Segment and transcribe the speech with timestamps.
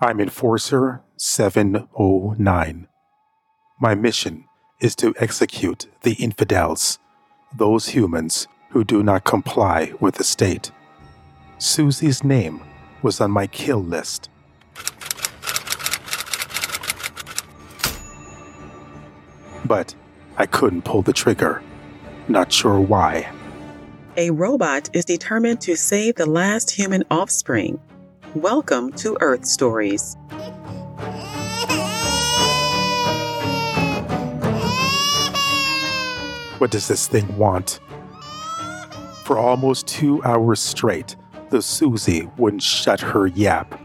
[0.00, 2.86] I'm Enforcer 709.
[3.80, 4.44] My mission
[4.80, 7.00] is to execute the infidels,
[7.56, 10.70] those humans who do not comply with the state.
[11.58, 12.62] Susie's name
[13.02, 14.30] was on my kill list.
[19.64, 19.96] But
[20.36, 21.60] I couldn't pull the trigger.
[22.28, 23.32] Not sure why.
[24.16, 27.80] A robot is determined to save the last human offspring.
[28.34, 30.14] Welcome to Earth Stories.
[36.58, 37.80] What does this thing want?
[39.24, 41.16] For almost two hours straight,
[41.48, 43.80] the Susie wouldn't shut her yap.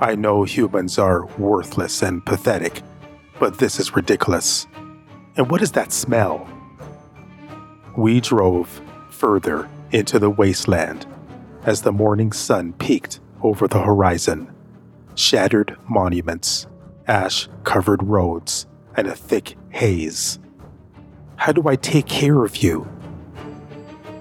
[0.00, 2.82] I know humans are worthless and pathetic,
[3.38, 4.66] but this is ridiculous.
[5.38, 6.46] And what is that smell?
[7.96, 11.06] We drove further into the wasteland
[11.64, 14.52] as the morning sun peeked over the horizon.
[15.14, 16.66] Shattered monuments,
[17.06, 18.66] ash covered roads,
[18.96, 20.38] and a thick haze.
[21.36, 22.88] How do I take care of you?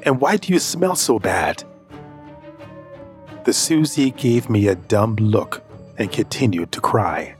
[0.03, 1.63] And why do you smell so bad?
[3.43, 5.63] The Susie gave me a dumb look
[5.97, 7.35] and continued to cry.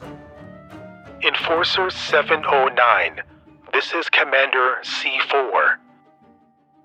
[1.26, 3.22] Enforcer 709,
[3.74, 5.76] this is Commander C4.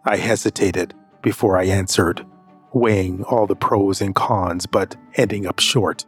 [0.04, 2.26] I hesitated before I answered,
[2.74, 6.04] weighing all the pros and cons but ending up short.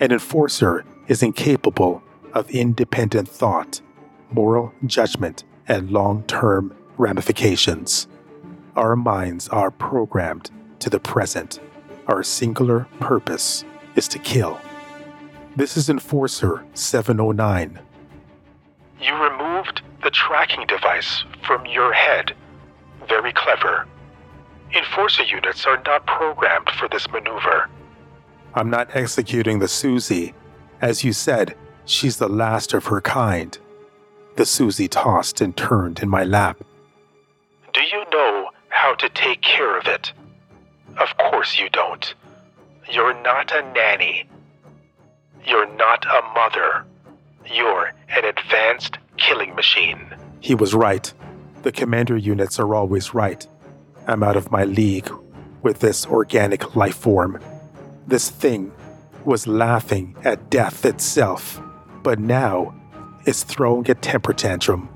[0.00, 3.80] An enforcer is incapable of independent thought,
[4.30, 8.08] moral judgment, and long term ramifications.
[8.76, 10.50] Our minds are programmed
[10.80, 11.60] to the present.
[12.08, 14.60] Our singular purpose is to kill.
[15.56, 17.78] This is Enforcer 709.
[19.00, 22.34] You removed the tracking device from your head.
[23.08, 23.86] Very clever.
[24.76, 27.68] Enforcer units are not programmed for this maneuver.
[28.54, 30.34] I'm not executing the Susie.
[30.80, 33.56] As you said, she's the last of her kind.
[34.36, 36.62] The Susie tossed and turned in my lap.
[37.72, 40.12] Do you know how to take care of it?
[40.98, 42.14] Of course you don't.
[42.90, 44.28] You're not a nanny.
[45.44, 46.84] You're not a mother.
[47.46, 50.14] You're an advanced killing machine.
[50.40, 51.12] He was right.
[51.62, 53.46] The commander units are always right.
[54.06, 55.10] I'm out of my league
[55.62, 57.40] with this organic life form.
[58.06, 58.70] This thing
[59.24, 61.60] was laughing at death itself,
[62.02, 62.74] but now
[63.24, 64.90] is throwing a temper tantrum.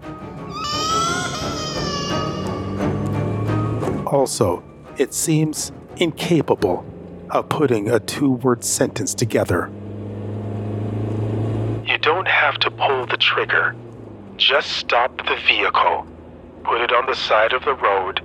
[4.07, 4.63] Also,
[4.99, 6.85] it seems incapable
[7.31, 9.71] of putting a two word sentence together.
[11.87, 13.75] You don't have to pull the trigger.
[14.37, 16.07] Just stop the vehicle,
[16.63, 18.23] put it on the side of the road,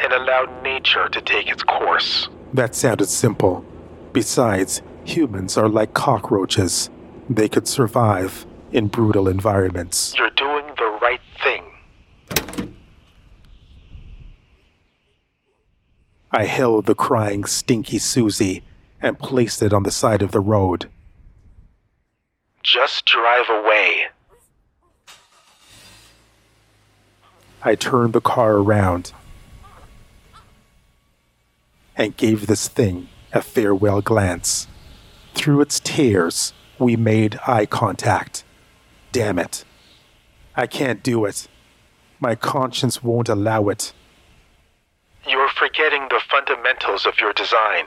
[0.00, 2.28] and allow nature to take its course.
[2.52, 3.64] That sounded simple.
[4.12, 6.90] Besides, humans are like cockroaches.
[7.28, 10.14] They could survive in brutal environments.
[10.16, 12.74] You're doing the right thing.
[16.30, 18.64] I held the crying, stinky Susie
[19.00, 20.90] and placed it on the side of the road.
[22.62, 24.06] Just drive away.
[27.62, 29.12] I turned the car around
[31.96, 34.66] and gave this thing a farewell glance.
[35.34, 38.44] Through its tears, we made eye contact.
[39.12, 39.64] Damn it.
[40.56, 41.48] I can't do it.
[42.20, 43.92] My conscience won't allow it.
[45.26, 47.86] You're forgetting the fundamentals of your design.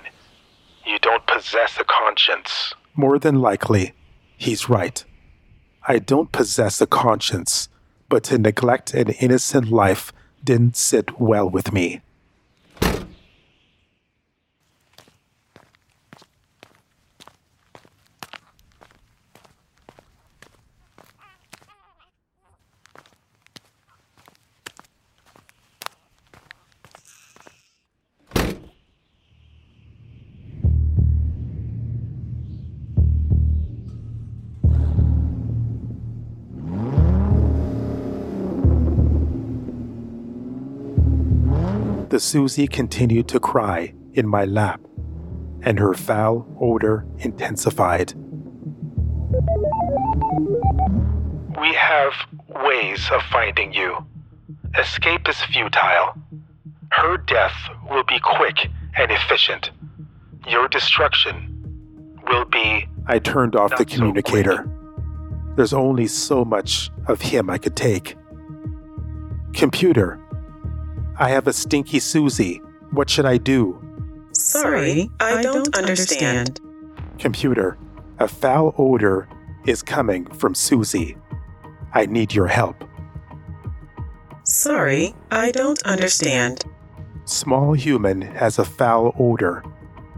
[0.85, 2.73] You don't possess a conscience.
[2.95, 3.93] More than likely,
[4.37, 5.03] he's right.
[5.87, 7.69] I don't possess a conscience,
[8.09, 10.11] but to neglect an innocent life
[10.43, 12.01] didn't sit well with me.
[42.17, 44.81] The Susie continued to cry in my lap,
[45.61, 48.15] and her foul odor intensified.
[51.61, 52.13] We have
[52.65, 54.03] ways of finding you.
[54.79, 56.15] Escape is futile.
[56.89, 57.55] Her death
[57.87, 58.67] will be quick
[58.97, 59.69] and efficient.
[60.47, 62.89] Your destruction will be.
[63.05, 64.67] I turned off the so communicator.
[65.55, 68.15] There's only so much of him I could take.
[69.53, 70.19] Computer,
[71.19, 72.61] I have a stinky Susie.
[72.91, 73.81] What should I do?
[74.33, 76.61] Sorry, I, don't, understand.
[77.17, 77.77] Computer,
[78.19, 79.27] a foul odor
[79.65, 81.17] is coming from Susie.
[81.93, 82.83] I need your help.
[84.43, 86.63] Sorry, I don't understand.
[87.25, 89.63] Small human has a foul odor.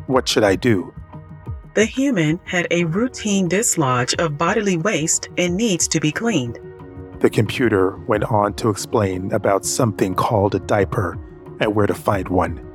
[0.08, 0.94] What should I do?
[1.76, 6.60] The human had a routine dislodge of bodily waste and needs to be cleaned.
[7.20, 11.20] The computer went on to explain about something called a diaper
[11.60, 12.66] and where to find one.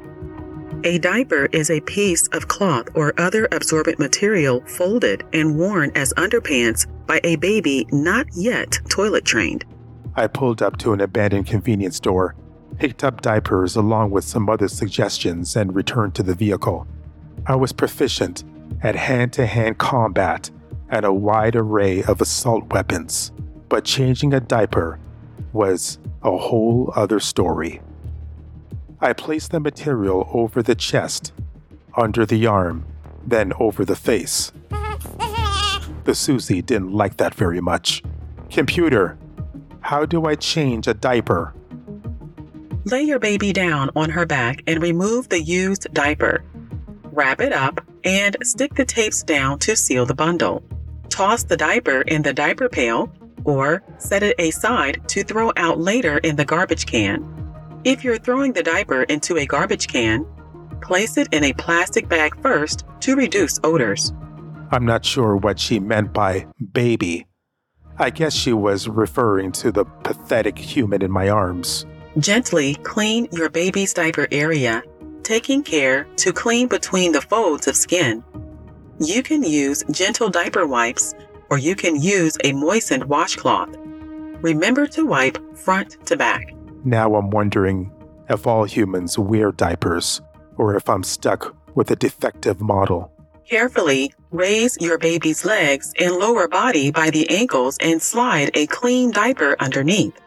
[0.85, 6.13] A diaper is a piece of cloth or other absorbent material folded and worn as
[6.15, 9.65] underpants by a baby not yet toilet trained.
[10.15, 12.37] I pulled up to an abandoned convenience store,
[12.79, 16.87] picked up diapers along with some other suggestions, and returned to the vehicle.
[17.47, 18.45] I was proficient
[18.83, 20.51] at hand to hand combat
[20.91, 23.33] and a wide array of assault weapons,
[23.75, 25.01] but changing a diaper
[25.53, 27.81] was a whole other story.
[29.01, 31.33] I placed the material over the chest,
[31.97, 32.87] under the arm,
[33.27, 34.53] then over the face.
[36.05, 38.05] The Susie didn't like that very much.
[38.49, 39.19] Computer,
[39.81, 41.53] how do I change a diaper?
[42.85, 46.45] Lay your baby down on her back and remove the used diaper.
[47.11, 50.63] Wrap it up and stick the tapes down to seal the bundle.
[51.09, 53.13] Toss the diaper in the diaper pail
[53.45, 57.31] or set it aside to throw out later in the garbage can.
[57.85, 60.27] If you're throwing the diaper into a garbage can,
[60.81, 64.13] place it in a plastic bag first to reduce odors.
[64.71, 67.27] I'm not sure what she meant by baby.
[67.99, 71.87] I guess she was referring to the pathetic human in my arms.
[72.19, 74.83] Gently clean your baby's diaper area,
[75.23, 78.25] taking care to clean between the folds of skin.
[79.01, 81.15] You can use gentle diaper wipes
[81.55, 83.69] or you can use a moistened washcloth.
[84.43, 86.53] Remember to wipe front to back.
[86.85, 87.93] Now I'm wondering
[88.29, 90.21] if all humans wear diapers
[90.57, 93.13] or if I'm stuck with a defective model.
[93.49, 99.13] Carefully raise your baby's legs and lower body by the ankles and slide a clean
[99.13, 100.21] diaper underneath.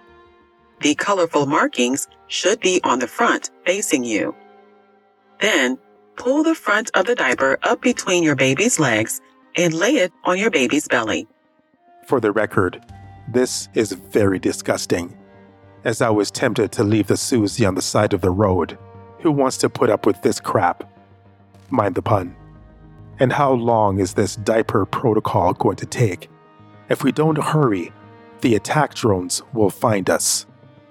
[0.80, 4.34] The colorful markings should be on the front facing you.
[5.42, 5.78] Then
[6.16, 9.20] pull the front of the diaper up between your baby's legs
[9.58, 11.28] and lay it on your baby's belly.
[12.06, 12.82] For the record,
[13.28, 15.18] this is very disgusting,
[15.84, 18.78] as I was tempted to leave the Susie on the side of the road.
[19.20, 20.90] Who wants to put up with this crap?
[21.70, 22.36] Mind the pun.
[23.20, 26.30] And how long is this diaper protocol going to take?
[26.88, 27.92] If we don't hurry,
[28.42, 30.46] the attack drones will find us.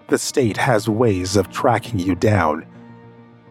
[0.08, 2.66] The state has ways of tracking you down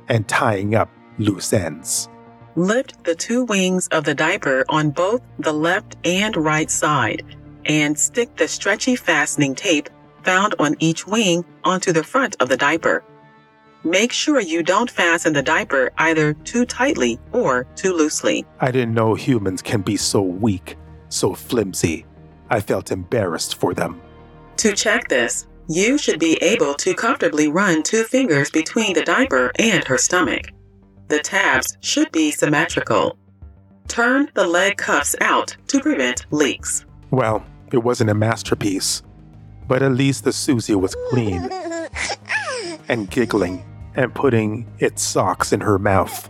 [0.10, 2.10] and tying up loose ends.
[2.58, 7.24] Lift the two wings of the diaper on both the left and right side
[7.66, 9.90] and stick the stretchy fastening tape
[10.24, 13.04] found on each wing onto the front of the diaper.
[13.84, 18.46] Make sure you don't fasten the diaper either too tightly or too loosely.
[18.62, 20.78] I didn't know humans can be so weak,
[21.10, 22.06] so flimsy.
[22.50, 24.02] I felt embarrassed for them.
[24.58, 29.52] To check this, you should be able to comfortably run two fingers between the diaper
[29.60, 30.52] and her stomach.
[31.08, 33.18] The tabs should be symmetrical.
[33.88, 36.86] Turn the leg cuffs out to prevent leaks.
[37.12, 39.04] Well, it wasn't a masterpiece,
[39.68, 41.50] but at least the Susie was clean
[42.88, 43.64] and giggling
[43.96, 46.30] and putting its socks in her mouth.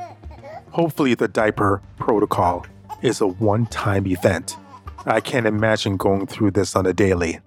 [0.71, 2.65] Hopefully, the diaper protocol
[3.01, 4.57] is a one time event.
[5.05, 7.39] I can't imagine going through this on a daily.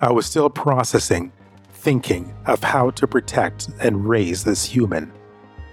[0.00, 1.32] I was still processing,
[1.72, 5.12] thinking of how to protect and raise this human,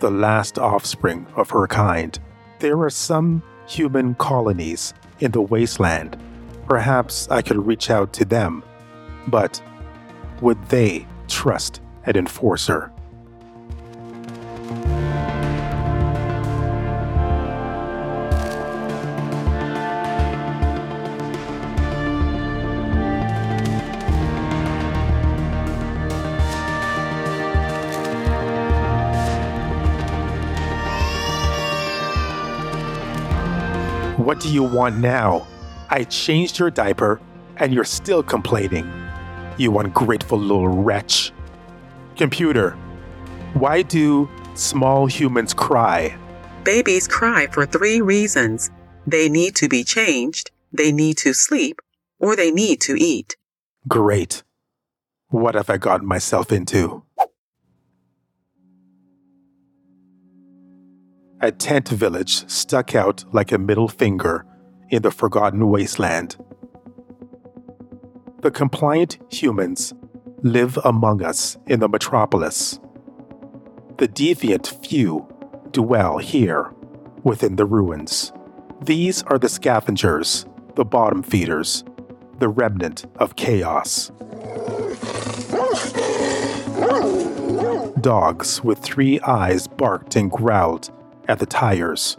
[0.02, 2.20] the last offspring of her kind.
[2.60, 6.18] There are some human colonies in the wasteland.
[6.68, 8.64] Perhaps I could reach out to them,
[9.28, 9.62] but
[10.42, 12.91] would they trust an enforcer?
[34.32, 35.46] What do you want now?
[35.90, 37.20] I changed your diaper
[37.58, 38.90] and you're still complaining.
[39.58, 41.34] You ungrateful little wretch.
[42.16, 42.72] Computer,
[43.56, 46.18] why do small humans cry?
[46.64, 48.72] Babies cry for three reasons
[49.06, 51.82] they need to be changed, they need to sleep,
[52.18, 53.36] or they need to eat.
[53.90, 54.44] Great.
[55.28, 57.04] What have I gotten myself into?
[61.44, 64.46] A tent village stuck out like a middle finger
[64.92, 66.36] in the forgotten wasteland.
[68.42, 69.92] The compliant humans
[70.44, 72.80] live among us in the metropolis.
[73.98, 75.28] The deviant few
[75.72, 76.76] dwell here
[77.24, 78.32] within the ruins.
[78.80, 80.46] These are the scavengers,
[80.76, 81.84] the bottom feeders,
[82.38, 84.12] the remnant of chaos.
[88.00, 90.92] Dogs with three eyes barked and growled
[91.32, 92.18] at the tires.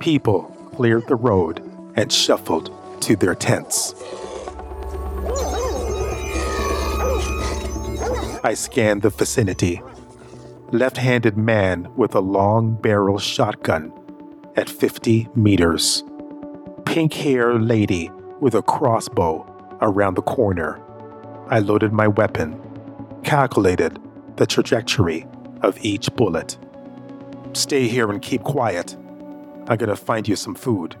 [0.00, 0.42] People
[0.74, 1.62] cleared the road
[1.94, 3.94] and shuffled to their tents.
[8.42, 9.80] I scanned the vicinity.
[10.72, 13.92] Left handed man with a long barrel shotgun
[14.56, 16.02] at 50 meters.
[16.84, 19.46] Pink hair lady with a crossbow
[19.80, 20.82] around the corner.
[21.48, 22.60] I loaded my weapon,
[23.22, 24.00] calculated
[24.34, 25.28] the trajectory
[25.62, 26.58] of each bullet.
[27.52, 28.96] Stay here and keep quiet.
[29.66, 30.96] I'm gonna find you some food.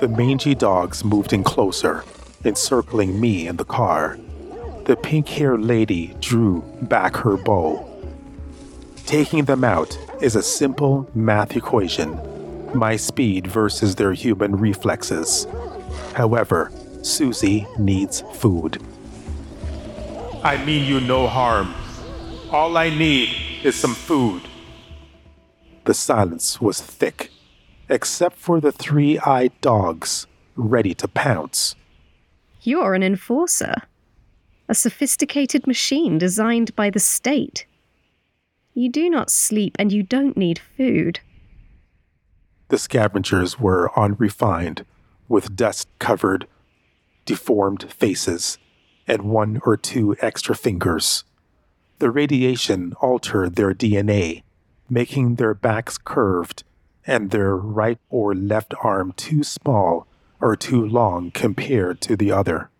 [0.00, 2.04] The mangy dogs moved in closer,
[2.44, 4.18] encircling me and the car.
[4.84, 7.93] The pink haired lady drew back her bow.
[9.06, 12.18] Taking them out is a simple math equation
[12.74, 15.46] my speed versus their human reflexes.
[16.14, 18.82] However, Susie needs food.
[20.42, 21.74] I mean you no harm.
[22.50, 23.30] All I need
[23.62, 24.42] is some food.
[25.84, 27.30] The silence was thick,
[27.88, 31.74] except for the three eyed dogs ready to pounce.
[32.62, 33.74] You're an enforcer.
[34.68, 37.66] A sophisticated machine designed by the state.
[38.74, 41.20] You do not sleep and you don't need food.
[42.68, 44.84] The scavengers were unrefined,
[45.28, 46.48] with dust covered,
[47.24, 48.58] deformed faces,
[49.06, 51.22] and one or two extra fingers.
[52.00, 54.42] The radiation altered their DNA,
[54.90, 56.64] making their backs curved
[57.06, 60.08] and their right or left arm too small
[60.40, 62.70] or too long compared to the other.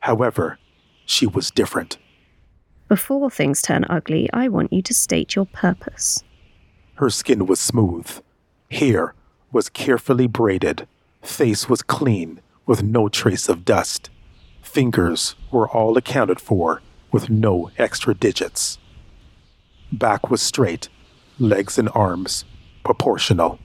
[0.00, 0.58] However,
[1.04, 1.98] she was different.
[2.90, 6.24] Before things turn ugly, I want you to state your purpose.
[6.94, 8.10] Her skin was smooth,
[8.68, 9.14] hair
[9.52, 10.88] was carefully braided,
[11.22, 14.10] face was clean with no trace of dust.
[14.60, 16.82] Fingers were all accounted for
[17.12, 18.76] with no extra digits.
[19.92, 20.88] Back was straight,
[21.38, 22.44] legs and arms
[22.82, 23.60] proportional.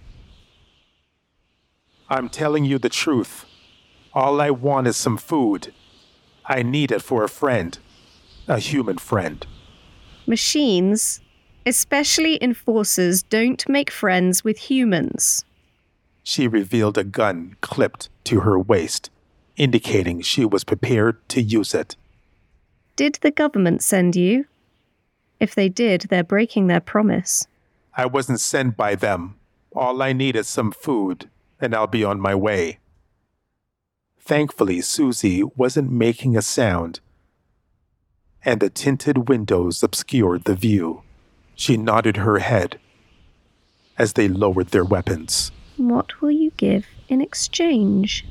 [2.12, 3.46] I'm telling you the truth.
[4.14, 5.74] All I want is some food.
[6.46, 7.80] I need it for a friend,
[8.48, 9.46] a human friend.
[10.28, 11.22] Machines,
[11.66, 15.46] especially enforcers, don't make friends with humans.
[16.24, 19.10] She revealed a gun clipped to her waist,
[19.58, 21.96] indicating she was prepared to use it.
[22.96, 24.46] Did the government send you?
[25.40, 27.48] If they did, they're breaking their promise.
[27.96, 29.36] I wasn't sent by them.
[29.76, 32.80] All I need is some food, and I'll be on my way.
[34.20, 37.00] Thankfully, Susie wasn't making a sound,
[38.46, 41.02] and the tinted windows obscured the view.
[41.56, 42.80] She nodded her head
[43.98, 45.52] as they lowered their weapons.
[45.78, 48.26] What will you give in exchange?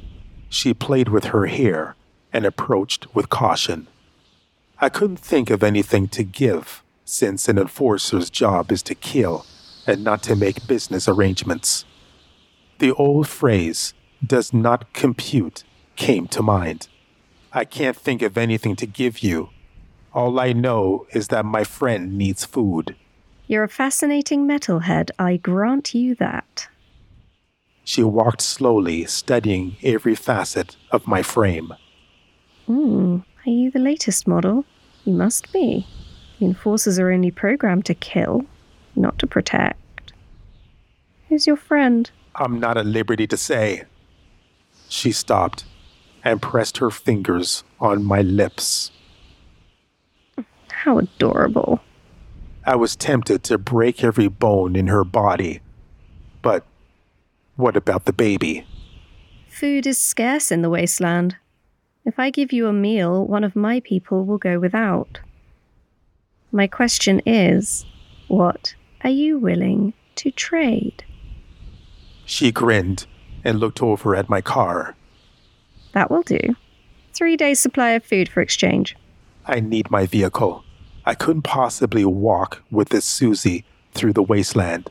[0.49, 1.97] She played with her hair
[2.33, 3.89] and approached with caution.
[4.81, 9.47] I couldn't think of anything to give, since an enforcer's job is to kill
[9.87, 11.85] and not to make business arrangements.
[12.79, 13.95] The old phrase,
[14.25, 15.65] does not compute,
[15.97, 16.89] came to mind.
[17.53, 19.51] I can't think of anything to give you.
[20.15, 22.95] All I know is that my friend needs food.
[23.49, 26.69] You're a fascinating metalhead, I grant you that.
[27.83, 31.75] She walked slowly, studying every facet of my frame.
[32.67, 34.65] Hmm, are you the latest model?
[35.05, 35.87] You must be.
[36.39, 38.47] The enforcers are only programmed to kill,
[38.95, 40.13] not to protect.
[41.29, 42.11] Who's your friend?
[42.37, 43.83] I'm not at liberty to say.
[44.89, 45.65] She stopped
[46.23, 48.93] and pressed her fingers on my lips.
[50.85, 51.81] How adorable.
[52.67, 55.63] I was tempted to break every bone in her body.
[56.43, 56.67] But
[57.57, 58.67] what about the baby?
[59.49, 61.37] Food is scarce in the wasteland.
[62.05, 65.21] If I give you a meal, one of my people will go without.
[66.53, 67.87] My question is
[68.29, 71.03] what are you willing to trade?
[72.27, 73.07] She grinned
[73.43, 74.95] and looked over at my car.
[75.93, 76.57] That will do.
[77.15, 78.97] Three days' supply of food for exchange.
[79.47, 80.64] I need my vehicle.
[81.07, 84.91] I couldn't possibly walk with this Susie through the wasteland.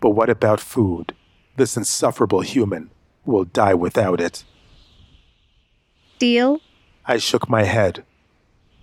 [0.00, 1.14] But what about food?
[1.56, 2.90] This insufferable human
[3.24, 4.44] will die without it.
[6.18, 6.60] Deal?
[7.06, 8.04] I shook my head.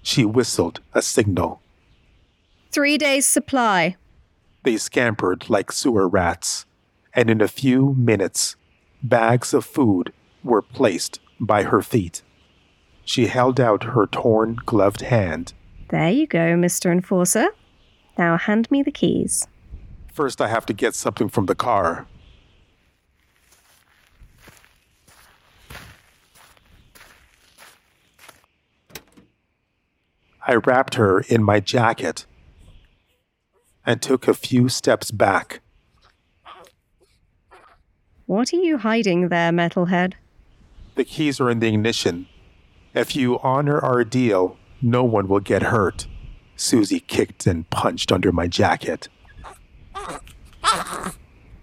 [0.02, 1.62] She whistled a signal.
[2.72, 3.96] Three days' supply.
[4.64, 6.66] They scampered like sewer rats,
[7.14, 8.56] and in a few minutes,
[9.02, 12.22] bags of food were placed by her feet.
[13.06, 15.54] She held out her torn, gloved hand.
[15.90, 16.92] There you go, Mr.
[16.92, 17.50] Enforcer.
[18.18, 19.48] Now hand me the keys.
[20.14, 22.08] First, I have to get something from the car.
[30.46, 32.26] I wrapped her in my jacket
[33.86, 35.62] and took a few steps back.
[38.26, 40.14] What are you hiding there, Metalhead?
[40.96, 42.28] The keys are in the ignition.
[42.94, 46.08] If you honor our deal, no one will get hurt.
[46.56, 49.08] Susie kicked and punched under my jacket.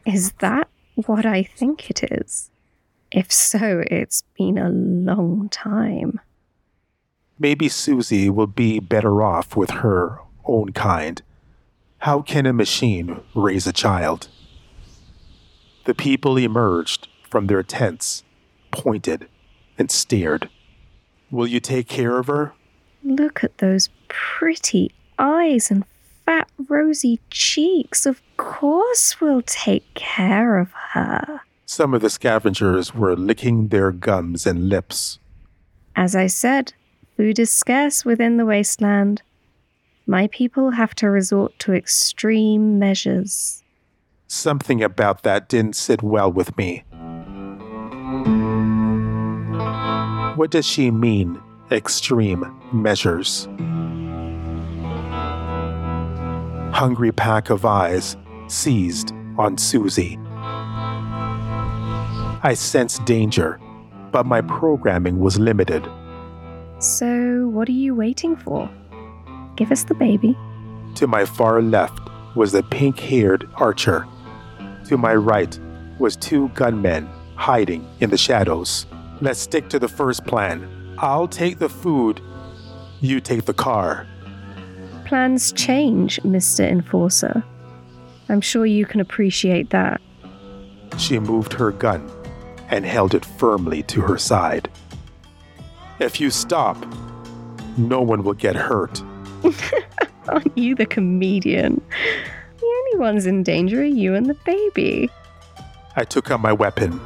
[0.06, 2.50] Is that what I think it is?
[3.12, 6.18] If so, it's been a long time.
[7.38, 11.22] Maybe Susie will be better off with her own kind.
[11.98, 14.28] How can a machine raise a child?
[15.84, 18.22] The people emerged from their tents,
[18.70, 19.28] pointed,
[19.78, 20.48] and stared.
[21.30, 22.54] Will you take care of her?
[23.02, 25.84] Look at those pretty eyes and
[26.26, 28.06] fat, rosy cheeks.
[28.06, 31.40] Of course, we'll take care of her.
[31.66, 35.18] Some of the scavengers were licking their gums and lips.
[35.96, 36.72] As I said,
[37.16, 39.22] food is scarce within the wasteland.
[40.06, 43.62] My people have to resort to extreme measures.
[44.26, 46.84] Something about that didn't sit well with me.
[50.36, 51.40] What does she mean,
[51.70, 53.48] extreme measures?
[56.72, 58.16] Hungry pack of eyes
[58.48, 60.18] seized on Susie.
[62.42, 63.60] I sensed danger,
[64.12, 65.86] but my programming was limited.
[66.78, 68.70] So, what are you waiting for?
[69.56, 70.36] Give us the baby.
[70.96, 72.00] To my far left
[72.34, 74.06] was the pink haired archer.
[74.86, 75.58] To my right
[75.98, 78.86] was two gunmen hiding in the shadows.
[79.20, 80.79] Let's stick to the first plan.
[81.02, 82.20] I'll take the food,
[83.00, 84.06] you take the car.
[85.06, 86.68] Plans change, Mr.
[86.68, 87.42] Enforcer.
[88.28, 89.98] I'm sure you can appreciate that.
[90.98, 92.10] She moved her gun
[92.68, 94.68] and held it firmly to her side.
[96.00, 96.76] If you stop,
[97.78, 99.02] no one will get hurt.
[100.28, 101.80] Aren't you the comedian?
[102.58, 105.08] The only ones in danger are you and the baby.
[105.96, 107.00] I took out my weapon.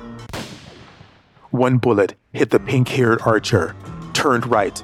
[1.52, 3.76] One bullet hit the pink haired archer,
[4.24, 4.82] turned right.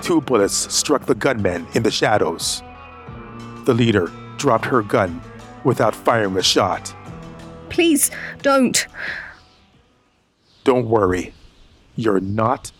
[0.00, 2.62] Two bullets struck the gunman in the shadows.
[3.64, 5.20] The leader dropped her gun
[5.64, 6.94] without firing a shot.
[7.68, 8.12] Please,
[8.42, 8.86] don't.
[10.62, 11.34] Don't worry,
[11.96, 12.70] you're not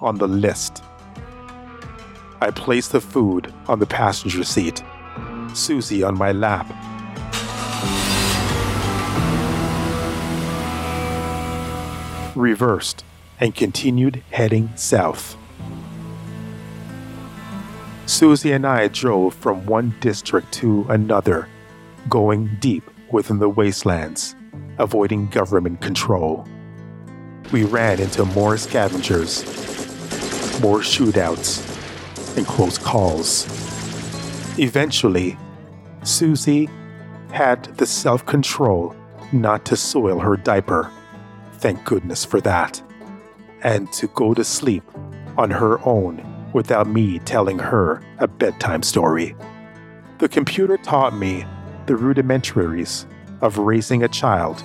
[0.00, 0.82] on the list.
[2.40, 4.82] I placed the food on the passenger seat,
[5.52, 6.66] Susie on my lap.
[12.34, 13.04] Reversed
[13.38, 15.36] and continued heading south.
[18.06, 21.48] Susie and I drove from one district to another,
[22.08, 24.34] going deep within the wastelands,
[24.78, 26.46] avoiding government control.
[27.52, 29.44] We ran into more scavengers,
[30.60, 31.70] more shootouts,
[32.36, 33.46] and close calls.
[34.58, 35.38] Eventually,
[36.02, 36.68] Susie
[37.30, 38.94] had the self control
[39.32, 40.90] not to soil her diaper.
[41.64, 42.82] Thank goodness for that.
[43.62, 44.84] And to go to sleep
[45.38, 46.22] on her own
[46.52, 49.34] without me telling her a bedtime story.
[50.18, 51.46] The computer taught me
[51.86, 53.06] the rudimentaries
[53.40, 54.62] of raising a child.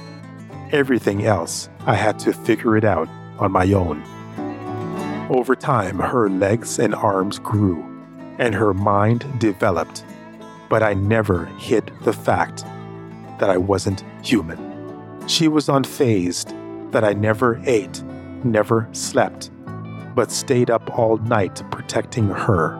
[0.73, 3.07] Everything else, I had to figure it out
[3.37, 4.03] on my own.
[5.29, 7.81] Over time, her legs and arms grew,
[8.39, 10.03] and her mind developed,
[10.67, 12.65] but I never hid the fact
[13.39, 14.59] that I wasn't human.
[15.27, 16.58] She was unfazed
[16.91, 18.03] that I never ate,
[18.43, 19.51] never slept,
[20.15, 22.77] but stayed up all night protecting her.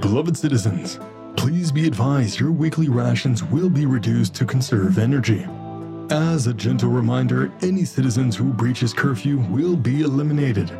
[0.00, 0.98] Beloved citizens,
[1.36, 5.46] please be advised your weekly rations will be reduced to conserve energy.
[6.10, 10.70] As a gentle reminder, any citizens who breaches curfew will be eliminated.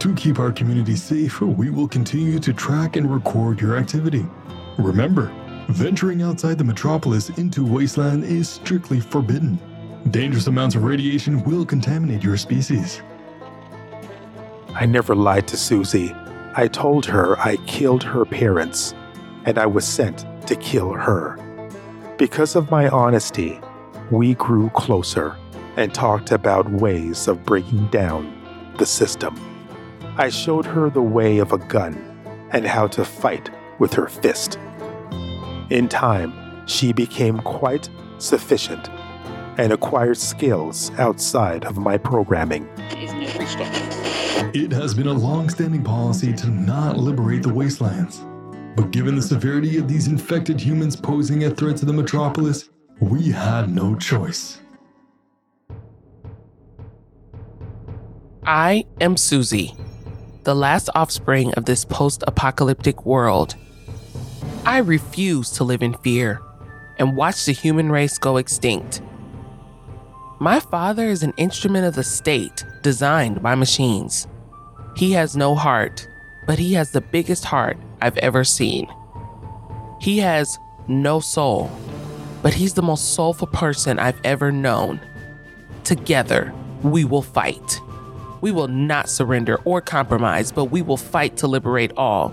[0.00, 4.26] To keep our community safe, we will continue to track and record your activity.
[4.76, 5.32] Remember,
[5.68, 9.58] venturing outside the metropolis into wasteland is strictly forbidden.
[10.10, 13.02] Dangerous amounts of radiation will contaminate your species.
[14.74, 16.14] I never lied to Susie.
[16.54, 18.94] I told her I killed her parents,
[19.44, 21.38] and I was sent to kill her.
[22.18, 23.60] Because of my honesty,
[24.10, 25.36] we grew closer
[25.76, 29.38] and talked about ways of breaking down the system.
[30.18, 31.96] I showed her the way of a gun
[32.50, 34.58] and how to fight with her fist.
[35.70, 36.32] In time,
[36.66, 38.88] she became quite sufficient
[39.58, 42.68] and acquired skills outside of my programming.
[44.54, 48.24] It has been a long standing policy to not liberate the wastelands.
[48.76, 52.70] But given the severity of these infected humans posing a threat to the metropolis,
[53.00, 54.58] we had no choice.
[58.44, 59.74] I am Susie,
[60.44, 63.54] the last offspring of this post apocalyptic world.
[64.64, 66.40] I refuse to live in fear
[66.96, 69.02] and watch the human race go extinct.
[70.38, 74.28] My father is an instrument of the state designed by machines.
[74.96, 76.06] He has no heart,
[76.46, 78.86] but he has the biggest heart I've ever seen.
[80.00, 81.68] He has no soul,
[82.40, 85.00] but he's the most soulful person I've ever known.
[85.82, 87.80] Together, we will fight.
[88.40, 92.32] We will not surrender or compromise, but we will fight to liberate all.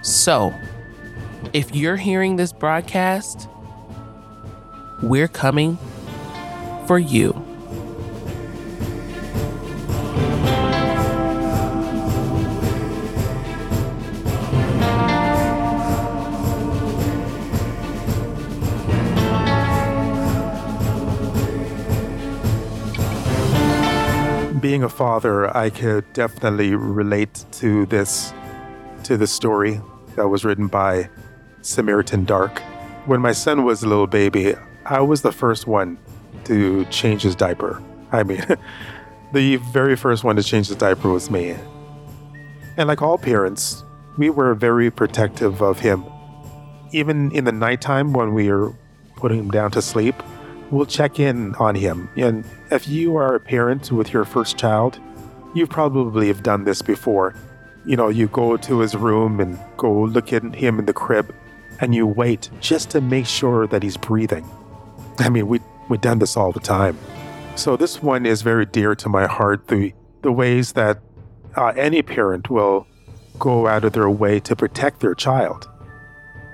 [0.00, 0.54] So,
[1.52, 3.48] if you're hearing this broadcast,
[5.02, 5.78] we're coming
[6.86, 7.42] for you.
[24.66, 28.34] being a father, I could definitely relate to this
[29.04, 29.80] to the story
[30.16, 31.08] that was written by
[31.66, 32.60] Samaritan Dark.
[33.06, 35.98] When my son was a little baby, I was the first one
[36.44, 37.82] to change his diaper.
[38.12, 38.44] I mean,
[39.32, 41.56] the very first one to change his diaper was me.
[42.76, 43.82] And like all parents,
[44.16, 46.04] we were very protective of him.
[46.92, 48.72] Even in the nighttime when we were
[49.16, 50.14] putting him down to sleep,
[50.70, 52.08] we'll check in on him.
[52.16, 55.00] And if you are a parent with your first child,
[55.54, 57.34] you probably have done this before.
[57.84, 61.34] You know, you go to his room and go look at him in the crib
[61.80, 64.48] and you wait just to make sure that he's breathing.
[65.18, 66.98] I mean, we we've done this all the time.
[67.54, 69.68] So this one is very dear to my heart.
[69.68, 71.00] The the ways that
[71.56, 72.86] uh, any parent will
[73.38, 75.68] go out of their way to protect their child.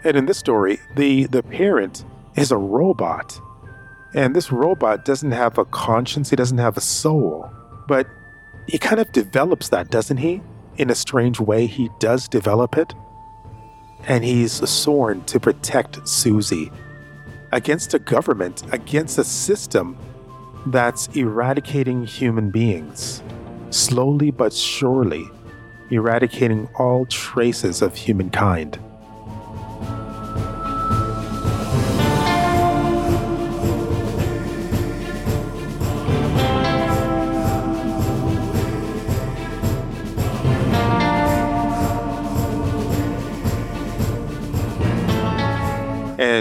[0.05, 2.05] And in this story, the the parent
[2.37, 3.41] is a robot
[4.15, 7.51] and this robot doesn't have a conscience, he doesn't have a soul.
[7.89, 8.07] But
[8.69, 10.43] he kind of develops that, doesn't he?
[10.77, 12.95] In a strange way, he does develop it.
[14.07, 16.71] And he's sworn to protect Susie
[17.53, 19.97] against a government, against a system
[20.67, 23.23] that's eradicating human beings,
[23.71, 25.29] slowly but surely,
[25.91, 28.79] eradicating all traces of humankind.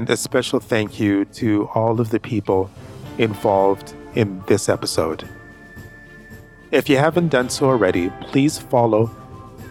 [0.02, 2.72] And a special thank you to all of the people
[3.20, 5.30] involved in this episode.
[6.72, 9.12] If you haven't done so already, please follow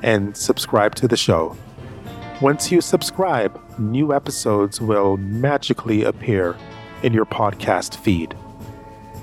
[0.04, 1.56] and subscribe to the show.
[2.40, 6.56] Once you subscribe, new episodes will magically appear
[7.02, 8.36] in your podcast feed.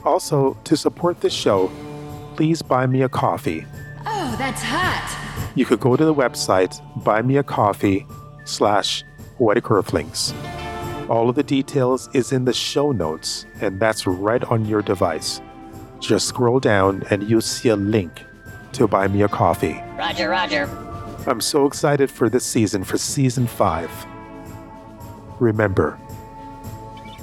[0.04, 1.72] Also, to support this show,
[2.36, 3.66] please buy me a coffee.
[4.06, 5.08] Oh, that's hot.
[5.56, 8.06] You could go to the website buymeacoffee
[8.44, 9.06] slash
[9.38, 10.34] poetic earthlings.
[11.10, 15.42] All of the details is in the show notes, and that's right on your device.
[16.00, 18.24] Just scroll down and you'll see a link
[18.74, 19.82] to buy me a coffee.
[19.98, 20.70] Roger, roger.
[21.26, 23.90] I'm so excited for this season, for season five.
[25.40, 25.98] Remember,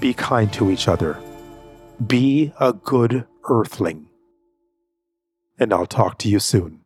[0.01, 1.18] be kind to each other.
[2.07, 4.07] Be a good earthling.
[5.59, 6.81] And I'll talk to you soon.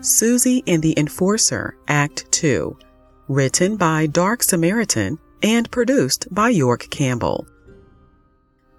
[0.00, 2.76] Susie and the Enforcer, Act 2
[3.32, 7.46] written by Dark Samaritan and produced by York Campbell.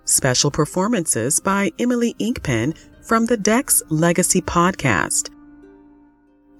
[0.05, 5.31] Special performances by Emily Inkpen from the Dex Legacy podcast.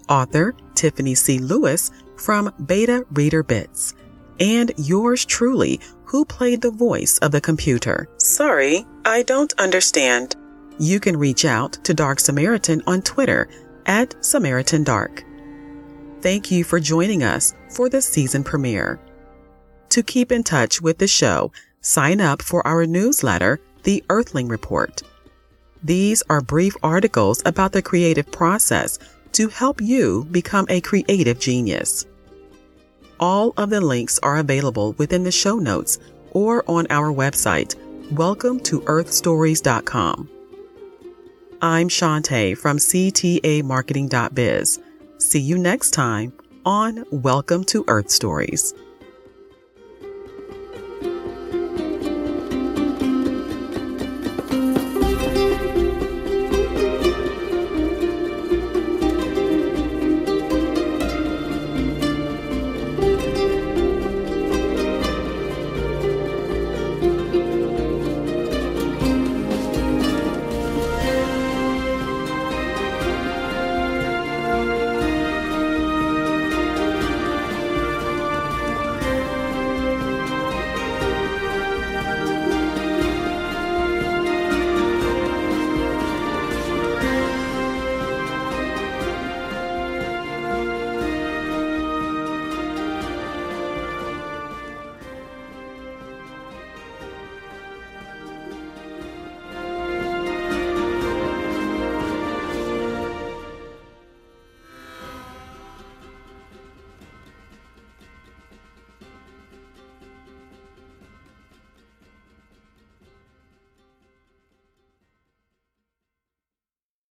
[0.10, 1.38] Author Tiffany C.
[1.40, 3.94] Lewis from Beta Reader Bits.
[4.40, 8.10] And yours truly, who played the voice of the computer.
[8.18, 10.36] Sorry, I don't understand.
[10.80, 13.48] You can reach out to Dark Samaritan on Twitter
[13.86, 15.24] at Samaritan Dark.
[16.22, 19.00] Thank you for joining us for the season premiere.
[19.90, 25.02] To keep in touch with the show, sign up for our newsletter, The Earthling Report.
[25.84, 28.98] These are brief articles about the creative process
[29.34, 32.06] to help you become a creative genius.
[33.20, 36.00] All of the links are available within the show notes
[36.32, 37.76] or on our website,
[38.12, 40.30] welcome to earthstories.com.
[41.62, 44.80] I'm Shantae from CTAMarketing.biz.
[45.20, 46.34] See you next time
[46.66, 48.74] on Welcome to Earth Stories.